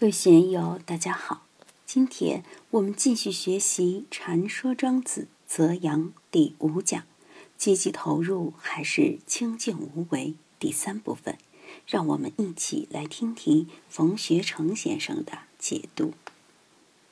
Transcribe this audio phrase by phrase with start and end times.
[0.00, 1.42] 各位学友，大家好！
[1.84, 7.02] 今天我们继续学习《禅说庄子·泽阳》第五讲
[7.58, 11.36] “积极投入还是清净无为”第三部分。
[11.84, 16.12] 让我们一起来听听冯学成先生的解读：“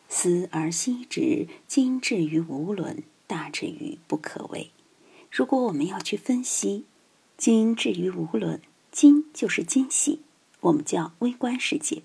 [0.08, 4.70] 思而息之，今至于无伦，大至于不可为。”
[5.28, 6.84] 如果我们要去分析
[7.36, 8.62] “今至于无伦
[8.92, 10.20] ”，“今”就是今系，
[10.60, 12.04] 我们叫微观世界。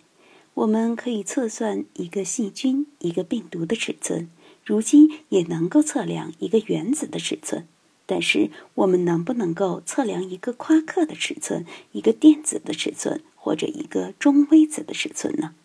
[0.54, 4.30] 我们可以测算一个细菌、一个病毒的尺寸，
[4.66, 7.66] 如今也能够测量一个原子的尺寸。
[8.06, 15.56] 但是，我们能不能够测量一个夸克的尺寸、一个电子的尺寸，或者一个中微子的尺寸呢？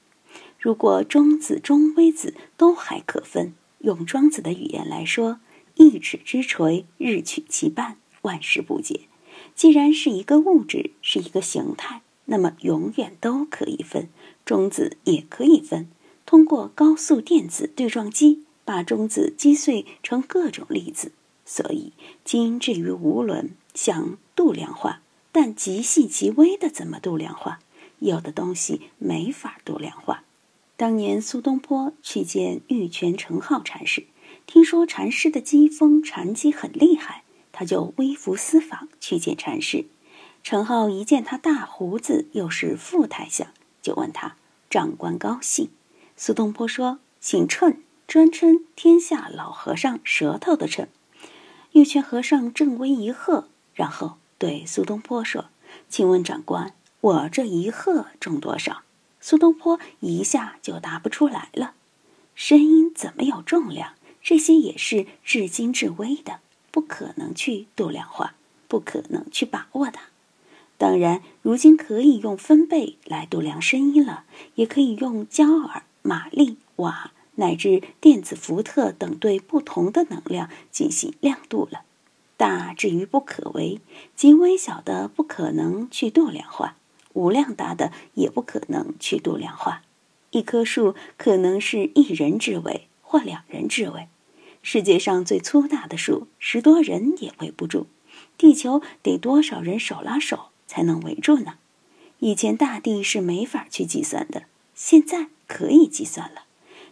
[0.61, 5.41] 如果中子、中微子都还可分，用庄子的语言来说
[5.75, 9.01] ，“一尺之锤，日取其半，万事不竭。”
[9.57, 12.03] 既然是一个物质，是一个形态。
[12.27, 14.09] 那么永远都可以分，
[14.45, 15.89] 中子也可以分。
[16.25, 21.13] 通过高速电子对撞机，把中子击碎成各种粒子。
[21.45, 21.93] 所以，
[22.25, 25.01] 今至于无伦，想度量化，
[25.31, 27.61] 但极细极微的怎么度量化？
[28.01, 30.25] 有的东西没法度量化。
[30.77, 34.05] 当年苏东坡去见玉泉成浩禅师，
[34.47, 37.23] 听说禅师的机锋禅机很厉害，
[37.53, 39.87] 他就微服私访去见禅师。
[40.49, 43.49] 陈浩一见他大胡子，又是副太相，
[43.83, 44.37] 就问他
[44.71, 45.71] 长官高兴。
[46.17, 50.87] 苏东坡说：“姓称，专称天下老和尚舌头的称。”
[51.75, 55.47] 玉泉和尚正微一喝，然后对苏东坡说
[55.91, 58.83] ：“请问长官，我这一喝重多少？”
[59.21, 61.75] 苏东坡一下就答不出来了。
[62.37, 63.95] 声音怎么有重量？
[64.23, 66.39] 这些也是至精至微的，
[66.71, 68.35] 不可能去度量化，
[68.69, 69.99] 不可能去把握的。
[70.79, 74.25] 当然，如今可以用分贝来度量声音了，
[74.57, 81.83] 也可以用焦耳、马力、瓦乃至电子伏特等对不同的能量进行量度了。
[82.37, 83.81] 大至于不可为，
[84.15, 86.77] 极微小的不可能去度量化，
[87.15, 89.81] 无量大的也不可能去度量化。
[90.33, 94.09] 一棵树可能是一人之围或两人之围，
[94.61, 97.87] 世界上最粗大的树，十多人也围不住。
[98.37, 100.51] 地球得多少人手拉手？
[100.67, 101.55] 才能围住呢。
[102.21, 104.45] 以前大地是没法去计算的，
[104.75, 106.45] 现在可以计算了。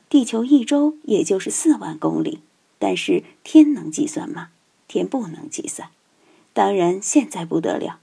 [0.08, 2.40] 地球一周也就是四万公里，
[2.78, 4.50] 但是天能计算吗？
[4.86, 5.88] 天不能计算。
[6.52, 7.98] 当然，现在不得了，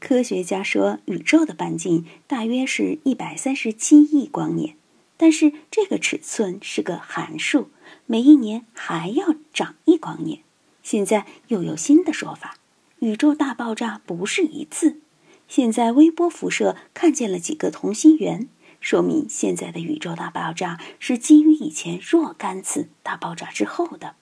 [0.00, 4.76] 科学家说宇宙的半径大约是一百三十七亿光年，
[5.16, 7.70] 但是这个尺寸是个函数，
[8.04, 10.40] 每一年还要长一光年。
[10.82, 12.58] 现在又有新的说法，
[12.98, 15.00] 宇宙大爆炸不是一次。
[15.46, 18.48] 现在微波辐射看见了几个同心圆，
[18.80, 24.16] 说明现在的宇宙大爆炸是基于以前若干次大爆炸之后的。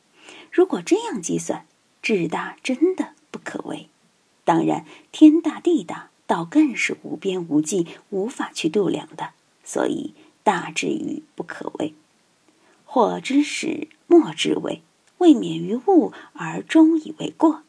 [0.50, 1.66] 如果这样计算，
[2.02, 3.88] 至大真的不可为。
[4.44, 9.30] 当然，天大地大，倒更是无边无际，无法去度量的。
[9.64, 10.12] 所以
[10.42, 11.94] 大至于不可为。
[12.84, 14.82] 或之始，莫之为，
[15.18, 17.62] 未免于物而终以为过。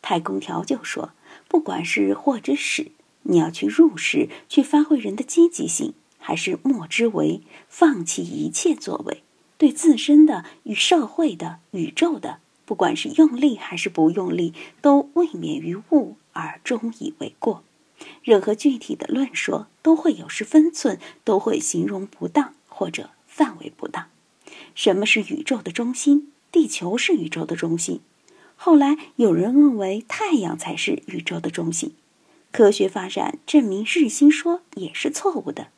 [0.00, 1.10] 太公条就说。
[1.48, 9.22] 不管是或之始，你要去入世，去发挥人的积极性，还是莫之为，放弃一切作为，
[9.56, 17.62] 对自身的、与社会的、宇宙的，不管是用力还是不用力，都未免于物而终以为过。
[18.22, 24.06] 任何具体的论说都会有失分寸，都会形容不当或者范围不当。
[24.74, 26.30] 什么是宇宙的中心？
[26.50, 28.00] 地球是宇宙的中心。
[28.56, 31.94] 后来有人认为太阳才是宇宙的中心，
[32.50, 35.68] 科学发展证明日心说也是错误的。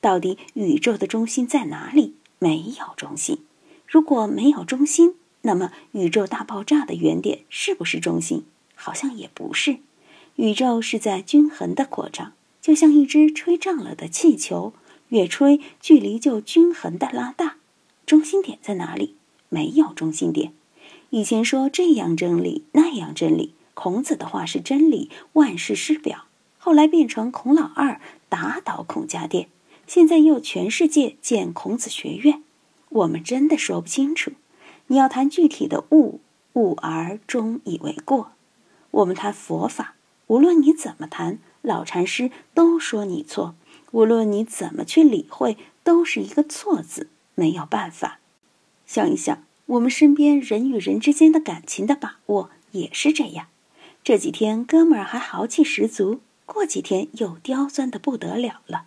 [0.00, 2.14] 到底宇宙的中心在哪里？
[2.38, 3.38] 没有中心。
[3.86, 8.44] 如果没有中心，那么宇宙大爆炸的原点是不是中心？
[8.74, 9.78] 好像也不是。
[10.36, 14.74] 宇宙是在均衡的扩张，就像一只吹胀了的气球，
[15.08, 17.56] 越吹距离就均衡的拉大。
[18.04, 19.16] 中心点在哪里？
[19.48, 20.52] 没有中心点。
[21.10, 26.24] 以前说这样真理那样真理，孔子的话是真理，万世师表。
[26.58, 29.48] 后来变成孔老二打倒孔家店，
[29.86, 32.42] 现在又全世界建孔子学院，
[32.88, 34.32] 我们真的说不清楚。
[34.88, 36.20] 你要谈具体的物，
[36.54, 38.32] 物而终以为过。
[38.90, 39.94] 我们谈佛法，
[40.26, 43.54] 无论你怎么谈，老禅师都说你错。
[43.92, 48.18] 无论你怎么去理会，都是一个错字，没有办法。
[48.84, 49.44] 想一想。
[49.66, 53.48] 我们身边人与人之间的感情的把握也是这样。
[54.04, 58.84] 这几天哥们儿还豪气十足，过几天又刁钻的不得了了。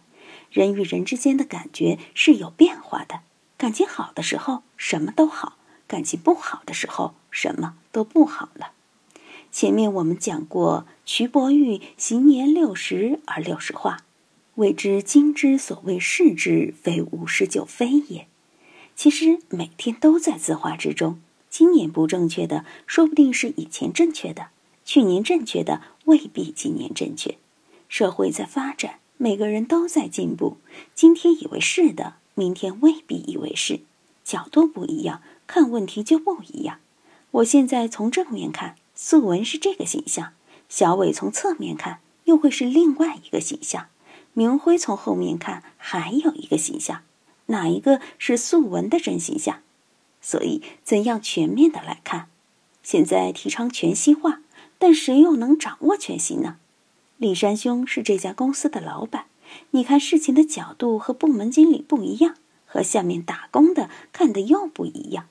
[0.50, 3.20] 人与人之间的感觉是有变化的。
[3.58, 8.72] 感情好的时候，什么都好；感情不好的时候，什么都不好了。
[9.52, 14.06] 前面我们讲过，徐伯玉行年六十而六十化，
[14.56, 18.28] 谓之今之所谓是之，非五十就非也。
[19.00, 21.22] 其实每天都在自画之中。
[21.50, 24.48] 今年不正确的，说不定是以前正确的；
[24.84, 27.38] 去年正确的，未必今年正确。
[27.88, 30.58] 社会在发展，每个人都在进步。
[30.94, 33.80] 今天以为是的，明天未必以为是。
[34.26, 36.80] 角度不一样，看问题就不一样。
[37.32, 38.76] 我现在从正面看。
[38.94, 40.34] 素文是这个形象，
[40.68, 43.88] 小伟从侧面看又会是另外一个形象，
[44.34, 47.04] 明辉从后面看还有一个形象，
[47.50, 49.60] 哪一个是素文的真形象？
[50.20, 52.28] 所以怎样全面的来看？
[52.82, 54.42] 现在提倡全息化，
[54.80, 56.58] 但谁又能掌握全息呢？
[57.18, 59.26] 李山兄是这家公司的老板，
[59.72, 62.36] 你看事情的角度和部门经理不一样，
[62.66, 65.28] 和下面打工的看的又不一样。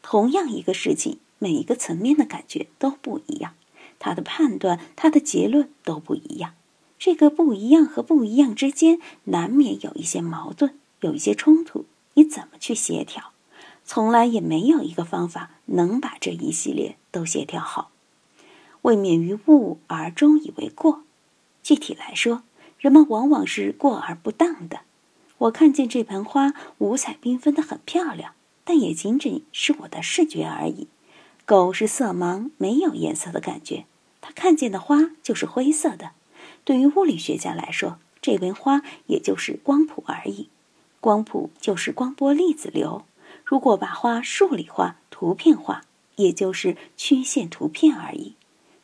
[0.00, 1.18] 同样一个事情。
[1.38, 3.54] 每一个层面的感觉都不一样，
[3.98, 6.54] 他的判断、他的结论都不一样。
[7.00, 11.84] 这个不一样和不一样之间，难免有一些矛盾，有一些冲突。
[12.14, 13.30] 你怎么去协调？
[13.84, 17.90] 从来也没有一个方法能把这一系列都协调好。
[18.82, 21.02] 未免于误而终以为过。
[21.62, 22.42] 具体来说，
[22.78, 24.80] 人们往往是过而不当的。
[25.38, 28.34] 我看见这盆花五彩缤纷的很漂亮，
[28.64, 30.86] 但也仅仅是我的视觉而已。
[31.44, 33.86] 狗是色盲，没有颜色的感觉，
[34.20, 36.12] 它看见的花就是灰色的。
[36.64, 40.48] 对于物理学家来说，这盆花也就是光谱而已。
[41.02, 43.04] 光谱就是光波粒子流。
[43.44, 45.82] 如果把花数理化、图片化，
[46.16, 48.36] 也就是曲线图片而已。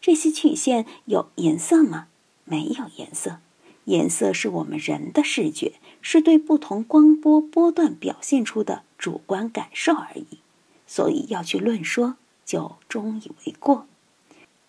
[0.03, 2.09] 这些曲线有颜色吗？
[2.44, 3.38] 没有颜色。
[3.85, 10.41] 颜色是我们人的视觉，是对不同光波波段表现出的主观感受而已。
[10.87, 12.17] 所以要去论说。
[12.49, 13.87] 就终以为过，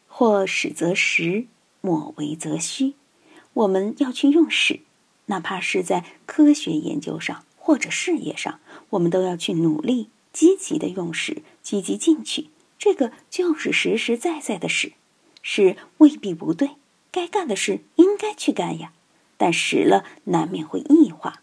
[0.09, 1.45] 或使则实，
[1.79, 2.95] 莫为则虚。
[3.53, 4.81] 我们要去用使，
[5.29, 8.59] 哪怕是在科学研究上或者事业上，
[8.91, 12.49] 我们都要去努力，积极的用使，积极进取。
[12.77, 14.93] 这个就是实实在在的使，
[15.41, 16.71] 使未必不对，
[17.11, 18.91] 该干的事应该去干呀。
[19.37, 21.41] 但使了难免会异化，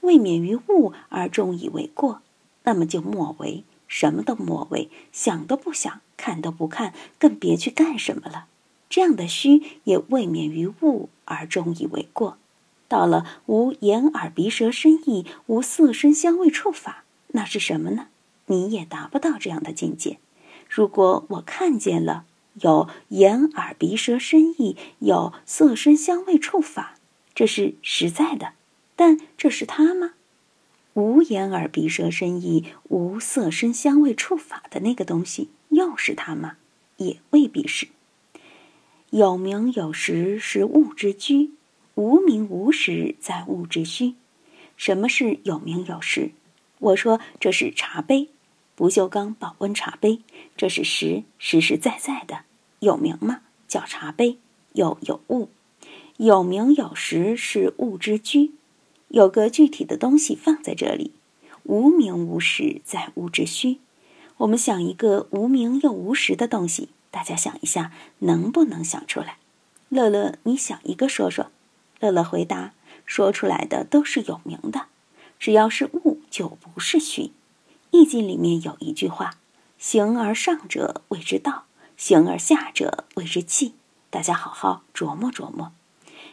[0.00, 2.22] 未免于误而终以为过，
[2.64, 3.64] 那么就莫为。
[3.86, 8.46] 什么都莫为，想都不想，看都不看，更别去干什么了。
[8.88, 12.38] 这样的虚也未免于物而终以为过。
[12.94, 17.02] 到了无眼耳鼻舌身意，无色声香味触法，
[17.32, 18.06] 那是什么呢？
[18.46, 20.20] 你也达不到这样的境界。
[20.68, 22.24] 如果我看见了
[22.60, 26.94] 有眼耳鼻舌身意，有色声香味触法，
[27.34, 28.52] 这是实在的，
[28.94, 30.12] 但这是他吗？
[30.92, 36.58] 无眼耳鼻舌身意，无色声香味触法的那个东西，又是他吗？
[36.98, 37.88] 也未必是。
[39.10, 41.50] 有名有实是物之居，
[41.94, 44.14] 无名无实在物之虚。
[44.76, 46.32] 什么是有名有实？
[46.78, 48.28] 我说这是茶杯，
[48.74, 50.20] 不锈钢保温茶杯，
[50.56, 52.40] 这是实实实在在的。
[52.80, 53.42] 有名吗？
[53.68, 54.38] 叫茶杯。
[54.72, 55.50] 有有物，
[56.16, 58.54] 有名有实是物之居。
[59.06, 61.12] 有个具体的东西放在这里，
[61.62, 63.78] 无名无实在物之虚。
[64.38, 69.38] 我们想一个无名又无实的东西，大家想一下，能不能想出来？
[69.88, 71.52] 乐乐，你想一个说说。
[72.04, 72.74] 乐乐回答：
[73.06, 74.88] 说出来的都是有名的，
[75.38, 77.32] 只要是物就不是虚。
[77.92, 79.38] 易经里面有一句话：
[79.78, 81.64] 形而上者谓之道，
[81.96, 83.72] 形而下者谓之气。
[84.10, 85.72] 大家好好琢磨琢磨。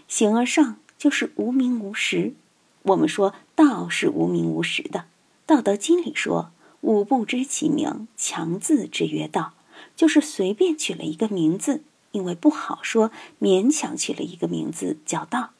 [0.10, 2.34] 形而上就是无名无实。
[2.82, 5.00] 我们说道是无名无实的，
[5.46, 6.52] 《道德经》里说
[6.82, 9.54] ：“吾不知其名，强自之曰道。”
[9.96, 13.10] 就是随便取了一个名字，因为不好说，
[13.40, 15.52] 勉强取了一个名字叫道。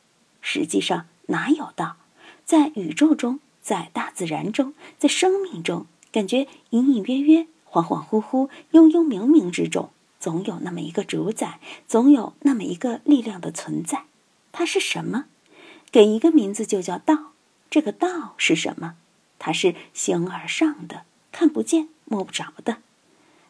[0.42, 1.98] 实际上哪有道？
[2.44, 14.04] 在宇宙中，在大自然中，在生命中，感觉隐隐约约、恍恍惚惚、悠悠冥冥之中，总有那么一个主宰，总有那么一个力量的存在。
[14.52, 15.26] 它是什么？
[15.92, 17.32] 给一个名字就叫道，
[17.70, 18.96] 这个道是什么？
[19.40, 22.74] 它是形而上的，看不见、摸不着的。《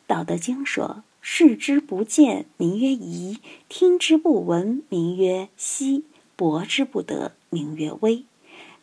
[0.07, 3.37] 道德经》说：“视之不见，名曰夷；
[3.69, 6.03] 听之不闻，名曰希；
[6.41, 8.25] 博之不得，名曰微。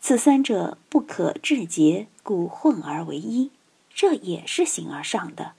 [0.01, 3.51] 此三者不可致诘，故混而为一。”
[3.93, 5.55] 这也是形而上的，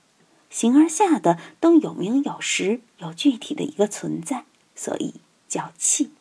[0.49, 5.15] 形而下的都有名有实，有具体的一个存在，所以
[5.49, 6.11] 叫气。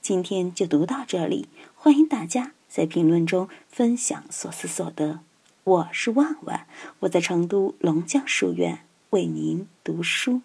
[0.00, 5.20] 今天就读到这里，欢迎大家在评论中分享所思所得。
[5.64, 6.66] 我是万万，
[7.00, 10.40] 我在成都龙江书院为您读书。